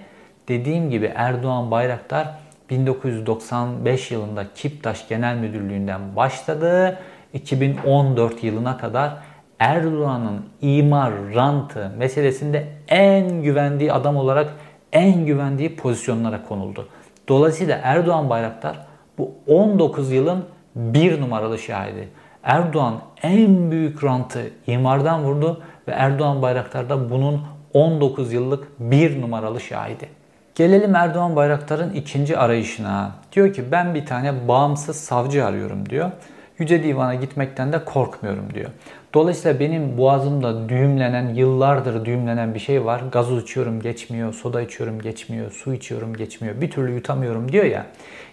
Dediğim 0.49 0.91
gibi 0.91 1.13
Erdoğan 1.15 1.71
Bayraktar 1.71 2.35
1995 2.71 4.11
yılında 4.11 4.45
Kiptaş 4.55 5.09
Genel 5.09 5.37
Müdürlüğü'nden 5.37 6.17
başladı. 6.17 6.99
2014 7.33 8.45
yılına 8.45 8.77
kadar 8.77 9.17
Erdoğan'ın 9.59 10.47
imar 10.61 11.13
rantı 11.35 11.93
meselesinde 11.99 12.67
en 12.89 13.43
güvendiği 13.43 13.93
adam 13.93 14.17
olarak 14.17 14.55
en 14.93 15.27
güvendiği 15.27 15.77
pozisyonlara 15.77 16.45
konuldu. 16.45 16.89
Dolayısıyla 17.29 17.81
Erdoğan 17.83 18.31
Bayraktar 18.31 18.87
bu 19.19 19.33
19 19.47 20.13
yılın 20.13 20.45
bir 20.77 21.21
numaralı 21.21 21.59
şahidi. 21.59 22.09
Erdoğan 22.43 22.95
en 23.23 23.71
büyük 23.71 24.05
rantı 24.05 24.51
imardan 24.67 25.25
vurdu 25.25 25.63
ve 25.89 25.93
Erdoğan 25.93 26.43
Bayraktar 26.43 26.89
da 26.89 27.11
bunun 27.11 27.41
19 27.75 28.33
yıllık 28.33 28.69
bir 28.79 29.23
numaralı 29.23 29.61
şahidi. 29.61 30.09
Gelelim 30.55 30.95
Erdoğan 30.95 31.37
Bayraktar'ın 31.37 31.93
ikinci 31.93 32.39
arayışına. 32.39 33.11
Diyor 33.33 33.53
ki 33.53 33.73
ben 33.73 33.95
bir 33.95 34.07
tane 34.07 34.49
bağımsız 34.49 34.97
savcı 34.97 35.45
arıyorum 35.45 35.91
diyor. 35.91 36.11
Yüce 36.59 36.83
Divan'a 36.83 37.15
gitmekten 37.15 37.73
de 37.73 37.85
korkmuyorum 37.85 38.55
diyor. 38.55 38.71
Dolayısıyla 39.15 39.61
benim 39.61 39.99
boğazımda 39.99 40.69
düğümlenen, 40.69 41.35
yıllardır 41.35 42.05
düğümlenen 42.05 42.55
bir 42.55 42.59
şey 42.59 42.85
var. 42.85 43.03
Gazoz 43.13 43.43
içiyorum 43.43 43.81
geçmiyor, 43.81 44.35
soda 44.35 44.63
içiyorum 44.63 45.01
geçmiyor, 45.01 45.51
su 45.51 45.75
içiyorum 45.75 46.15
geçmiyor. 46.15 46.61
Bir 46.61 46.71
türlü 46.71 46.93
yutamıyorum 46.93 47.53
diyor 47.53 47.65
ya. 47.65 47.87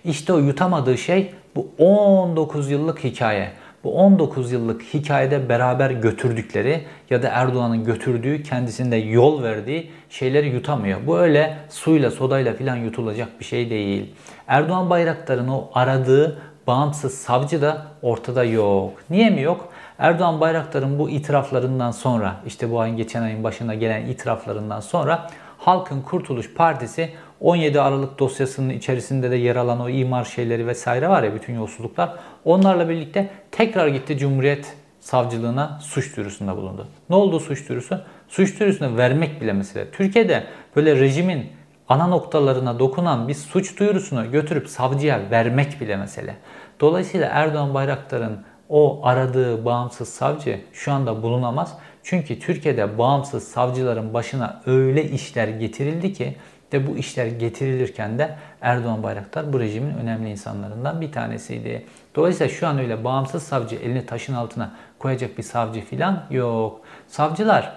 İşte 0.05 0.33
o 0.33 0.37
yutamadığı 0.37 0.97
şey 0.97 1.31
bu 1.55 1.67
19 1.77 2.71
yıllık 2.71 3.03
hikaye 3.03 3.51
bu 3.85 3.95
19 3.97 4.51
yıllık 4.51 4.81
hikayede 4.81 5.49
beraber 5.49 5.91
götürdükleri 5.91 6.81
ya 7.09 7.23
da 7.23 7.27
Erdoğan'ın 7.27 7.83
götürdüğü 7.83 8.43
kendisinde 8.43 8.95
yol 8.95 9.43
verdiği 9.43 9.91
şeyleri 10.09 10.49
yutamıyor. 10.49 10.99
Bu 11.07 11.19
öyle 11.19 11.57
suyla 11.69 12.11
sodayla 12.11 12.53
filan 12.53 12.75
yutulacak 12.75 13.39
bir 13.39 13.45
şey 13.45 13.69
değil. 13.69 14.13
Erdoğan 14.47 14.89
Bayraktar'ın 14.89 15.47
o 15.47 15.69
aradığı 15.73 16.41
bağımsız 16.67 17.13
savcı 17.13 17.61
da 17.61 17.85
ortada 18.01 18.43
yok. 18.43 18.91
Niye 19.09 19.29
mi 19.29 19.41
yok? 19.41 19.69
Erdoğan 19.97 20.41
Bayraktar'ın 20.41 20.99
bu 20.99 21.09
itiraflarından 21.09 21.91
sonra 21.91 22.35
işte 22.45 22.71
bu 22.71 22.79
ayın 22.79 22.97
geçen 22.97 23.21
ayın 23.21 23.43
başına 23.43 23.73
gelen 23.73 24.05
itiraflarından 24.05 24.79
sonra 24.79 25.29
Halkın 25.57 26.01
Kurtuluş 26.01 26.53
Partisi 26.53 27.09
17 27.41 27.81
Aralık 27.81 28.19
dosyasının 28.19 28.69
içerisinde 28.69 29.31
de 29.31 29.35
yer 29.35 29.55
alan 29.55 29.81
o 29.81 29.89
imar 29.89 30.25
şeyleri 30.25 30.67
vesaire 30.67 31.09
var 31.09 31.23
ya 31.23 31.35
bütün 31.35 31.55
yolsuzluklar. 31.55 32.13
Onlarla 32.45 32.89
birlikte 32.89 33.29
tekrar 33.51 33.87
gitti 33.87 34.17
Cumhuriyet 34.17 34.73
Savcılığına 34.99 35.79
suç 35.81 36.17
duyurusunda 36.17 36.57
bulundu. 36.57 36.87
Ne 37.09 37.15
oldu 37.15 37.39
suç 37.39 37.69
duyurusu? 37.69 38.01
Suç 38.27 38.59
duyurusunu 38.59 38.97
vermek 38.97 39.41
bile 39.41 39.53
mesele. 39.53 39.91
Türkiye'de 39.91 40.43
böyle 40.75 40.95
rejimin 40.95 41.45
ana 41.89 42.07
noktalarına 42.07 42.79
dokunan 42.79 43.27
bir 43.27 43.33
suç 43.33 43.79
duyurusunu 43.79 44.31
götürüp 44.31 44.67
savcıya 44.67 45.21
vermek 45.31 45.81
bile 45.81 45.95
mesele. 45.95 46.35
Dolayısıyla 46.79 47.29
Erdoğan 47.29 47.73
Bayraktar'ın 47.73 48.39
o 48.69 48.99
aradığı 49.03 49.65
bağımsız 49.65 50.09
savcı 50.09 50.61
şu 50.73 50.91
anda 50.91 51.23
bulunamaz. 51.23 51.77
Çünkü 52.03 52.39
Türkiye'de 52.39 52.97
bağımsız 52.97 53.47
savcıların 53.47 54.13
başına 54.13 54.61
öyle 54.65 55.03
işler 55.03 55.47
getirildi 55.47 56.13
ki 56.13 56.35
ve 56.73 56.87
bu 56.87 56.97
işler 56.97 57.25
getirilirken 57.25 58.19
de 58.19 58.35
Erdoğan 58.61 59.03
Bayraktar 59.03 59.53
bu 59.53 59.59
rejimin 59.59 59.93
önemli 59.97 60.29
insanlarından 60.29 61.01
bir 61.01 61.11
tanesiydi. 61.11 61.85
Dolayısıyla 62.15 62.53
şu 62.53 62.67
an 62.67 62.79
öyle 62.79 63.03
bağımsız 63.03 63.43
savcı 63.43 63.75
elini 63.75 64.05
taşın 64.05 64.33
altına 64.33 64.71
koyacak 64.99 65.37
bir 65.37 65.43
savcı 65.43 65.81
filan 65.81 66.23
yok. 66.29 66.81
Savcılar 67.07 67.73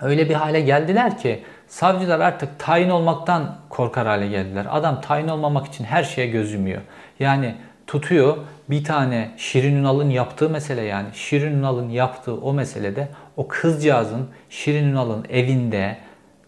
öyle 0.00 0.28
bir 0.28 0.34
hale 0.34 0.60
geldiler 0.60 1.18
ki 1.18 1.42
savcılar 1.72 2.20
artık 2.20 2.58
tayin 2.58 2.90
olmaktan 2.90 3.56
korkar 3.68 4.06
hale 4.06 4.28
geldiler. 4.28 4.66
Adam 4.70 5.00
tayin 5.00 5.28
olmamak 5.28 5.66
için 5.66 5.84
her 5.84 6.04
şeye 6.04 6.26
göz 6.26 6.52
yumuyor. 6.52 6.80
Yani 7.20 7.54
tutuyor 7.86 8.36
bir 8.70 8.84
tane 8.84 9.30
Şirin 9.36 9.76
Ünal'ın 9.76 10.10
yaptığı 10.10 10.50
mesele 10.50 10.82
yani 10.82 11.08
Şirin 11.14 11.58
Ünal'ın 11.58 11.88
yaptığı 11.88 12.34
o 12.34 12.52
meselede 12.52 13.08
o 13.36 13.48
kızcağızın 13.48 14.28
Şirin 14.50 14.84
Ünal'ın 14.84 15.26
evinde 15.30 15.96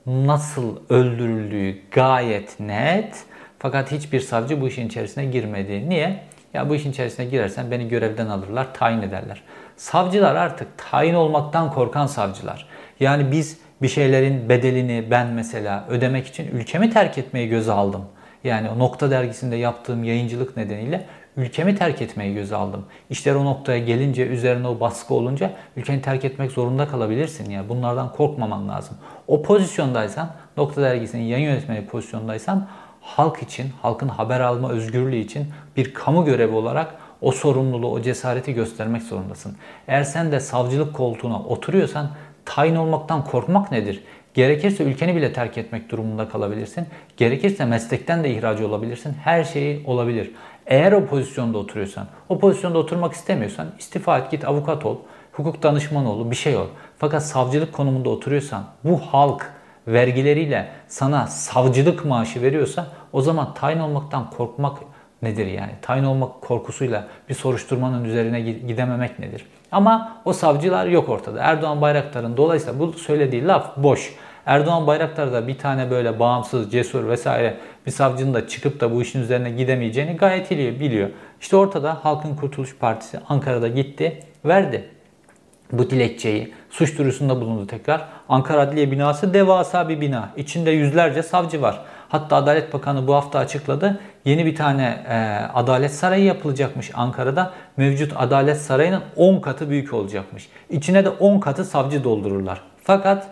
nasıl 0.06 0.76
öldürüldüğü 0.88 1.90
gayet 1.90 2.60
net. 2.60 3.24
Fakat 3.58 3.92
hiçbir 3.92 4.20
savcı 4.20 4.60
bu 4.60 4.68
işin 4.68 4.86
içerisine 4.86 5.24
girmedi. 5.24 5.88
Niye? 5.88 6.22
Ya 6.54 6.70
bu 6.70 6.74
işin 6.74 6.90
içerisine 6.90 7.26
girersen 7.26 7.70
beni 7.70 7.88
görevden 7.88 8.26
alırlar, 8.26 8.74
tayin 8.74 9.02
ederler. 9.02 9.42
Savcılar 9.76 10.34
artık 10.34 10.68
tayin 10.90 11.14
olmaktan 11.14 11.72
korkan 11.72 12.06
savcılar. 12.06 12.68
Yani 13.00 13.32
biz 13.32 13.58
bir 13.82 13.88
şeylerin 13.88 14.48
bedelini 14.48 15.10
ben 15.10 15.26
mesela 15.26 15.86
ödemek 15.88 16.26
için 16.26 16.48
ülkemi 16.48 16.90
terk 16.90 17.18
etmeyi 17.18 17.48
göze 17.48 17.72
aldım. 17.72 18.04
Yani 18.44 18.68
o 18.70 18.78
Nokta 18.78 19.10
dergisinde 19.10 19.56
yaptığım 19.56 20.04
yayıncılık 20.04 20.56
nedeniyle 20.56 21.06
ülkemi 21.36 21.76
terk 21.76 22.02
etmeyi 22.02 22.34
göze 22.34 22.56
aldım. 22.56 22.84
İşler 23.10 23.34
o 23.34 23.44
noktaya 23.44 23.78
gelince, 23.78 24.26
üzerine 24.26 24.68
o 24.68 24.80
baskı 24.80 25.14
olunca 25.14 25.52
ülkeni 25.76 26.02
terk 26.02 26.24
etmek 26.24 26.50
zorunda 26.50 26.88
kalabilirsin. 26.88 27.50
Yani 27.50 27.68
bunlardan 27.68 28.12
korkmaman 28.12 28.68
lazım. 28.68 28.96
O 29.26 29.42
pozisyondaysan, 29.42 30.30
Nokta 30.56 30.82
dergisinin 30.82 31.22
yayın 31.22 31.44
yönetmeni 31.44 31.86
pozisyondaysan 31.86 32.68
halk 33.00 33.42
için, 33.42 33.66
halkın 33.82 34.08
haber 34.08 34.40
alma 34.40 34.70
özgürlüğü 34.70 35.16
için 35.16 35.46
bir 35.76 35.94
kamu 35.94 36.24
görevi 36.24 36.54
olarak 36.54 36.94
o 37.20 37.32
sorumluluğu, 37.32 37.90
o 37.90 38.02
cesareti 38.02 38.54
göstermek 38.54 39.02
zorundasın. 39.02 39.56
Eğer 39.88 40.02
sen 40.02 40.32
de 40.32 40.40
savcılık 40.40 40.94
koltuğuna 40.94 41.42
oturuyorsan 41.42 42.10
tayin 42.44 42.76
olmaktan 42.76 43.24
korkmak 43.24 43.72
nedir? 43.72 44.04
Gerekirse 44.34 44.84
ülkeni 44.84 45.16
bile 45.16 45.32
terk 45.32 45.58
etmek 45.58 45.90
durumunda 45.90 46.28
kalabilirsin. 46.28 46.86
Gerekirse 47.16 47.64
meslekten 47.64 48.24
de 48.24 48.30
ihraç 48.30 48.60
olabilirsin. 48.60 49.14
Her 49.24 49.44
şey 49.44 49.82
olabilir. 49.86 50.30
Eğer 50.66 50.92
o 50.92 51.06
pozisyonda 51.06 51.58
oturuyorsan, 51.58 52.06
o 52.28 52.38
pozisyonda 52.38 52.78
oturmak 52.78 53.12
istemiyorsan 53.12 53.66
istifa 53.78 54.18
et 54.18 54.30
git 54.30 54.44
avukat 54.44 54.86
ol, 54.86 54.96
hukuk 55.32 55.62
danışmanı 55.62 56.12
ol, 56.12 56.30
bir 56.30 56.36
şey 56.36 56.56
ol. 56.56 56.66
Fakat 56.98 57.26
savcılık 57.26 57.72
konumunda 57.72 58.08
oturuyorsan 58.08 58.64
bu 58.84 58.98
halk 58.98 59.52
vergileriyle 59.88 60.68
sana 60.88 61.26
savcılık 61.26 62.04
maaşı 62.04 62.42
veriyorsa 62.42 62.86
o 63.12 63.22
zaman 63.22 63.54
tayin 63.54 63.78
olmaktan 63.78 64.30
korkmak 64.30 64.78
nedir 65.22 65.46
yani? 65.46 65.72
Tayin 65.82 66.04
olmak 66.04 66.40
korkusuyla 66.40 67.08
bir 67.28 67.34
soruşturmanın 67.34 68.04
üzerine 68.04 68.40
gidememek 68.40 69.18
nedir? 69.18 69.46
Ama 69.74 70.16
o 70.24 70.32
savcılar 70.32 70.86
yok 70.86 71.08
ortada. 71.08 71.40
Erdoğan 71.40 71.80
Bayraktar'ın 71.80 72.36
dolayısıyla 72.36 72.78
bu 72.78 72.92
söylediği 72.92 73.46
laf 73.46 73.76
boş. 73.76 74.14
Erdoğan 74.46 74.86
Bayraktar 74.86 75.32
da 75.32 75.48
bir 75.48 75.58
tane 75.58 75.90
böyle 75.90 76.18
bağımsız, 76.18 76.72
cesur 76.72 77.08
vesaire 77.08 77.56
bir 77.86 77.90
savcının 77.90 78.34
da 78.34 78.48
çıkıp 78.48 78.80
da 78.80 78.94
bu 78.94 79.02
işin 79.02 79.22
üzerine 79.22 79.50
gidemeyeceğini 79.50 80.16
gayet 80.16 80.50
iyi 80.50 80.80
biliyor. 80.80 81.08
İşte 81.40 81.56
ortada 81.56 81.98
Halkın 82.02 82.36
Kurtuluş 82.36 82.76
Partisi 82.76 83.20
Ankara'da 83.28 83.68
gitti, 83.68 84.20
verdi 84.44 84.88
bu 85.72 85.90
dilekçeyi. 85.90 86.54
Suç 86.70 86.98
duyurusunda 86.98 87.40
bulundu 87.40 87.66
tekrar. 87.66 88.04
Ankara 88.28 88.60
Adliye 88.60 88.90
binası 88.90 89.34
devasa 89.34 89.88
bir 89.88 90.00
bina. 90.00 90.28
İçinde 90.36 90.70
yüzlerce 90.70 91.22
savcı 91.22 91.62
var. 91.62 91.80
Hatta 92.08 92.36
Adalet 92.36 92.72
Bakanı 92.72 93.06
bu 93.06 93.14
hafta 93.14 93.38
açıkladı. 93.38 94.00
Yeni 94.24 94.46
bir 94.46 94.54
tane 94.54 95.04
e, 95.08 95.14
Adalet 95.54 95.94
Sarayı 95.94 96.24
yapılacakmış 96.24 96.90
Ankara'da. 96.94 97.52
Mevcut 97.76 98.12
Adalet 98.16 98.56
Sarayı'nın 98.56 99.02
10 99.16 99.40
katı 99.40 99.70
büyük 99.70 99.92
olacakmış. 99.92 100.48
İçine 100.70 101.04
de 101.04 101.08
10 101.08 101.40
katı 101.40 101.64
savcı 101.64 102.04
doldururlar. 102.04 102.60
Fakat 102.82 103.26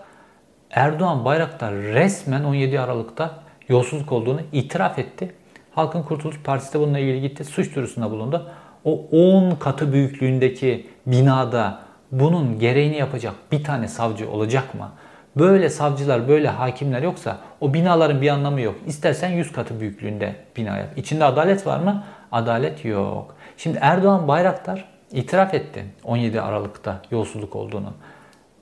Erdoğan 0.71 1.25
Bayraktar 1.25 1.75
resmen 1.75 2.45
17 2.45 2.81
Aralık'ta 2.81 3.31
yolsuzluk 3.69 4.13
olduğunu 4.13 4.41
itiraf 4.53 4.99
etti. 4.99 5.35
Halkın 5.75 6.03
Kurtuluş 6.03 6.43
Partisi 6.43 6.75
de 6.75 6.81
bununla 6.81 6.99
ilgili 6.99 7.21
gitti. 7.21 7.45
Suç 7.45 7.75
duyurusunda 7.75 8.11
bulundu. 8.11 8.51
O 8.85 9.07
10 9.13 9.55
katı 9.55 9.93
büyüklüğündeki 9.93 10.87
binada 11.07 11.79
bunun 12.13 12.59
gereğini 12.59 12.97
yapacak 12.97 13.35
bir 13.53 13.65
tane 13.65 13.89
savcı 13.89 14.31
olacak 14.31 14.75
mı? 14.75 14.91
Böyle 15.37 15.69
savcılar, 15.69 16.29
böyle 16.29 16.49
hakimler 16.49 17.03
yoksa 17.03 17.39
o 17.61 17.75
binaların 17.75 18.23
bir 18.23 18.29
anlamı 18.29 18.61
yok. 18.61 18.75
İstersen 18.87 19.29
100 19.29 19.53
katı 19.53 19.81
büyüklüğünde 19.81 20.35
bina 20.57 20.79
yap. 20.79 20.89
İçinde 20.97 21.25
adalet 21.25 21.67
var 21.67 21.81
mı? 21.81 22.05
Adalet 22.33 22.85
yok. 22.85 23.37
Şimdi 23.57 23.79
Erdoğan 23.81 24.29
Bayraktar 24.29 24.85
itiraf 25.13 25.55
etti 25.55 25.85
17 26.05 26.41
Aralık'ta 26.41 27.03
yolsuzluk 27.11 27.57
olduğunu. 27.57 27.93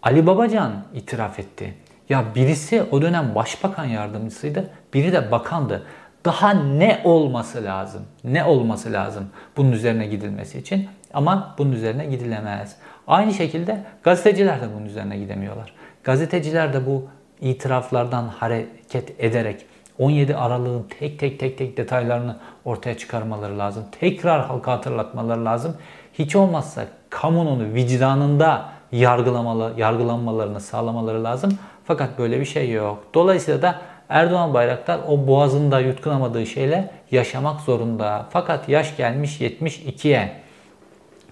Ali 0.03 0.27
Babacan 0.27 0.73
itiraf 0.95 1.39
etti. 1.39 1.75
Ya 2.09 2.25
birisi 2.35 2.83
o 2.91 3.03
dönem 3.03 3.35
başbakan 3.35 3.85
yardımcısıydı, 3.85 4.71
biri 4.95 5.13
de 5.13 5.31
bakandı. 5.31 5.83
Daha 6.25 6.51
ne 6.51 7.01
olması 7.05 7.65
lazım? 7.65 8.03
Ne 8.25 8.45
olması 8.45 8.93
lazım 8.93 9.29
bunun 9.57 9.73
üzerine 9.73 10.07
gidilmesi 10.07 10.59
için? 10.59 10.89
Ama 11.15 11.55
bunun 11.59 11.73
üzerine 11.73 12.07
gidilemez. 12.07 12.77
Aynı 13.07 13.35
şekilde 13.35 13.85
gazeteciler 14.03 14.61
de 14.61 14.65
bunun 14.77 14.87
üzerine 14.87 15.19
gidemiyorlar. 15.19 15.75
Gazeteciler 16.05 16.73
de 16.73 16.87
bu 16.87 17.09
itiraflardan 17.41 18.29
hareket 18.29 19.15
ederek 19.19 19.67
17 19.99 20.37
Aralık'ın 20.37 20.87
tek 20.99 21.19
tek 21.19 21.41
tek 21.41 21.59
tek 21.59 21.77
detaylarını 21.77 22.37
ortaya 22.65 22.99
çıkarmaları 22.99 23.59
lazım. 23.59 23.85
Tekrar 24.01 24.47
halka 24.47 24.73
hatırlatmaları 24.73 25.45
lazım. 25.45 25.77
Hiç 26.13 26.37
olmazsa 26.37 26.85
kamunun 27.11 27.75
vicdanında 27.75 28.69
yargılamalı, 28.93 29.73
yargılanmalarını 29.77 30.61
sağlamaları 30.61 31.25
lazım. 31.25 31.59
Fakat 31.85 32.19
böyle 32.19 32.41
bir 32.41 32.45
şey 32.45 32.71
yok. 32.71 33.05
Dolayısıyla 33.15 33.63
da 33.63 33.81
Erdoğan 34.09 34.55
Bayraktar 34.55 35.01
o 35.09 35.27
boğazında 35.27 35.81
yutkunamadığı 35.81 36.47
şeyle 36.47 36.91
yaşamak 37.11 37.61
zorunda. 37.61 38.27
Fakat 38.31 38.69
yaş 38.69 38.97
gelmiş 38.97 39.41
72'ye. 39.41 40.33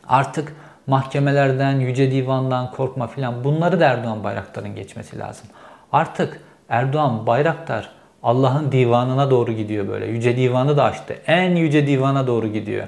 Artık 0.09 0.57
mahkemelerden, 0.89 1.81
yüce 1.81 2.11
divandan 2.11 2.71
korkma 2.71 3.07
filan 3.07 3.45
bunları 3.45 3.81
da 3.81 3.85
Erdoğan 3.85 4.25
Bayraktar'ın 4.25 4.75
geçmesi 4.75 5.19
lazım. 5.19 5.47
Artık 5.93 6.41
Erdoğan 6.69 7.27
Bayraktar 7.27 7.91
Allah'ın 8.23 8.73
divanına 8.73 9.31
doğru 9.31 9.53
gidiyor 9.53 9.89
böyle. 9.89 10.07
Yüce 10.07 10.37
divanı 10.37 10.77
da 10.77 10.85
açtı. 10.85 11.19
En 11.27 11.57
yüce 11.57 11.87
divana 11.87 12.27
doğru 12.27 12.47
gidiyor. 12.47 12.87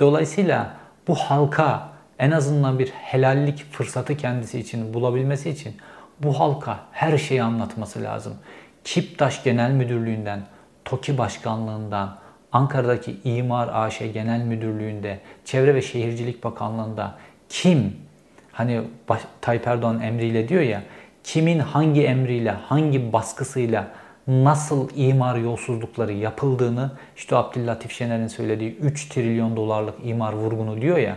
Dolayısıyla 0.00 0.70
bu 1.08 1.14
halka 1.14 1.88
en 2.18 2.30
azından 2.30 2.78
bir 2.78 2.88
helallik 2.88 3.72
fırsatı 3.72 4.16
kendisi 4.16 4.60
için 4.60 4.94
bulabilmesi 4.94 5.50
için 5.50 5.76
bu 6.22 6.40
halka 6.40 6.78
her 6.92 7.18
şeyi 7.18 7.42
anlatması 7.42 8.02
lazım. 8.02 8.34
Kiptaş 8.84 9.44
Genel 9.44 9.70
Müdürlüğü'nden, 9.70 10.40
TOKİ 10.84 11.18
Başkanlığı'ndan, 11.18 12.16
Ankara'daki 12.52 13.16
İmar 13.24 13.68
AŞ 13.72 13.98
Genel 13.98 14.40
Müdürlüğü'nde, 14.40 15.18
Çevre 15.44 15.74
ve 15.74 15.82
Şehircilik 15.82 16.44
Bakanlığı'nda 16.44 17.14
kim 17.48 17.96
hani 18.52 18.80
Tayyip 19.40 19.66
Erdoğan 19.66 20.00
emriyle 20.00 20.48
diyor 20.48 20.62
ya 20.62 20.82
kimin 21.24 21.58
hangi 21.58 22.04
emriyle, 22.04 22.50
hangi 22.50 23.12
baskısıyla 23.12 23.88
nasıl 24.28 24.88
imar 24.96 25.36
yolsuzlukları 25.36 26.12
yapıldığını 26.12 26.90
işte 27.16 27.36
Abdüllatif 27.36 27.92
Şener'in 27.92 28.26
söylediği 28.26 28.76
3 28.76 29.08
trilyon 29.08 29.56
dolarlık 29.56 29.94
imar 30.04 30.32
vurgunu 30.32 30.80
diyor 30.80 30.96
ya 30.96 31.16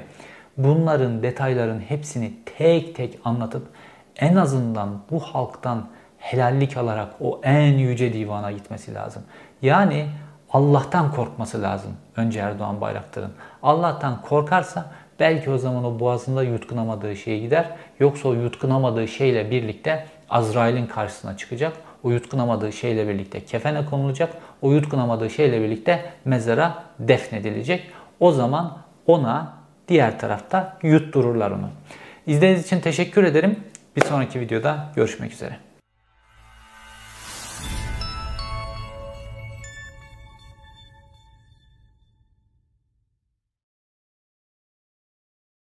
bunların 0.57 1.23
detayların 1.23 1.79
hepsini 1.79 2.33
tek 2.57 2.95
tek 2.95 3.19
anlatıp 3.25 3.67
en 4.15 4.35
azından 4.35 5.01
bu 5.11 5.19
halktan 5.19 5.87
helallik 6.17 6.77
alarak 6.77 7.13
o 7.21 7.41
en 7.43 7.77
yüce 7.77 8.13
divana 8.13 8.51
gitmesi 8.51 8.93
lazım. 8.93 9.23
Yani 9.61 10.07
Allah'tan 10.53 11.11
korkması 11.11 11.61
lazım 11.61 11.91
önce 12.15 12.39
Erdoğan 12.39 12.81
Bayraktar'ın. 12.81 13.31
Allah'tan 13.63 14.21
korkarsa 14.21 14.85
belki 15.19 15.49
o 15.49 15.57
zaman 15.57 15.83
o 15.83 15.99
boğazında 15.99 16.43
yutkunamadığı 16.43 17.15
şeye 17.15 17.39
gider. 17.39 17.65
Yoksa 17.99 18.29
o 18.29 18.33
yutkunamadığı 18.33 19.07
şeyle 19.07 19.51
birlikte 19.51 20.05
Azrail'in 20.29 20.87
karşısına 20.87 21.37
çıkacak. 21.37 21.73
O 22.03 22.11
yutkunamadığı 22.11 22.73
şeyle 22.73 23.07
birlikte 23.07 23.45
kefene 23.45 23.85
konulacak. 23.85 24.33
O 24.61 24.71
yutkunamadığı 24.71 25.29
şeyle 25.29 25.61
birlikte 25.61 26.05
mezara 26.25 26.83
defnedilecek. 26.99 27.87
O 28.19 28.31
zaman 28.31 28.77
ona 29.07 29.53
diğer 29.87 30.19
tarafta 30.19 30.77
yuttururlar 30.83 31.51
onu. 31.51 31.69
İzlediğiniz 32.27 32.65
için 32.65 32.79
teşekkür 32.79 33.23
ederim. 33.23 33.59
Bir 33.95 34.01
sonraki 34.01 34.39
videoda 34.39 34.85
görüşmek 34.95 35.31
üzere. 35.31 35.68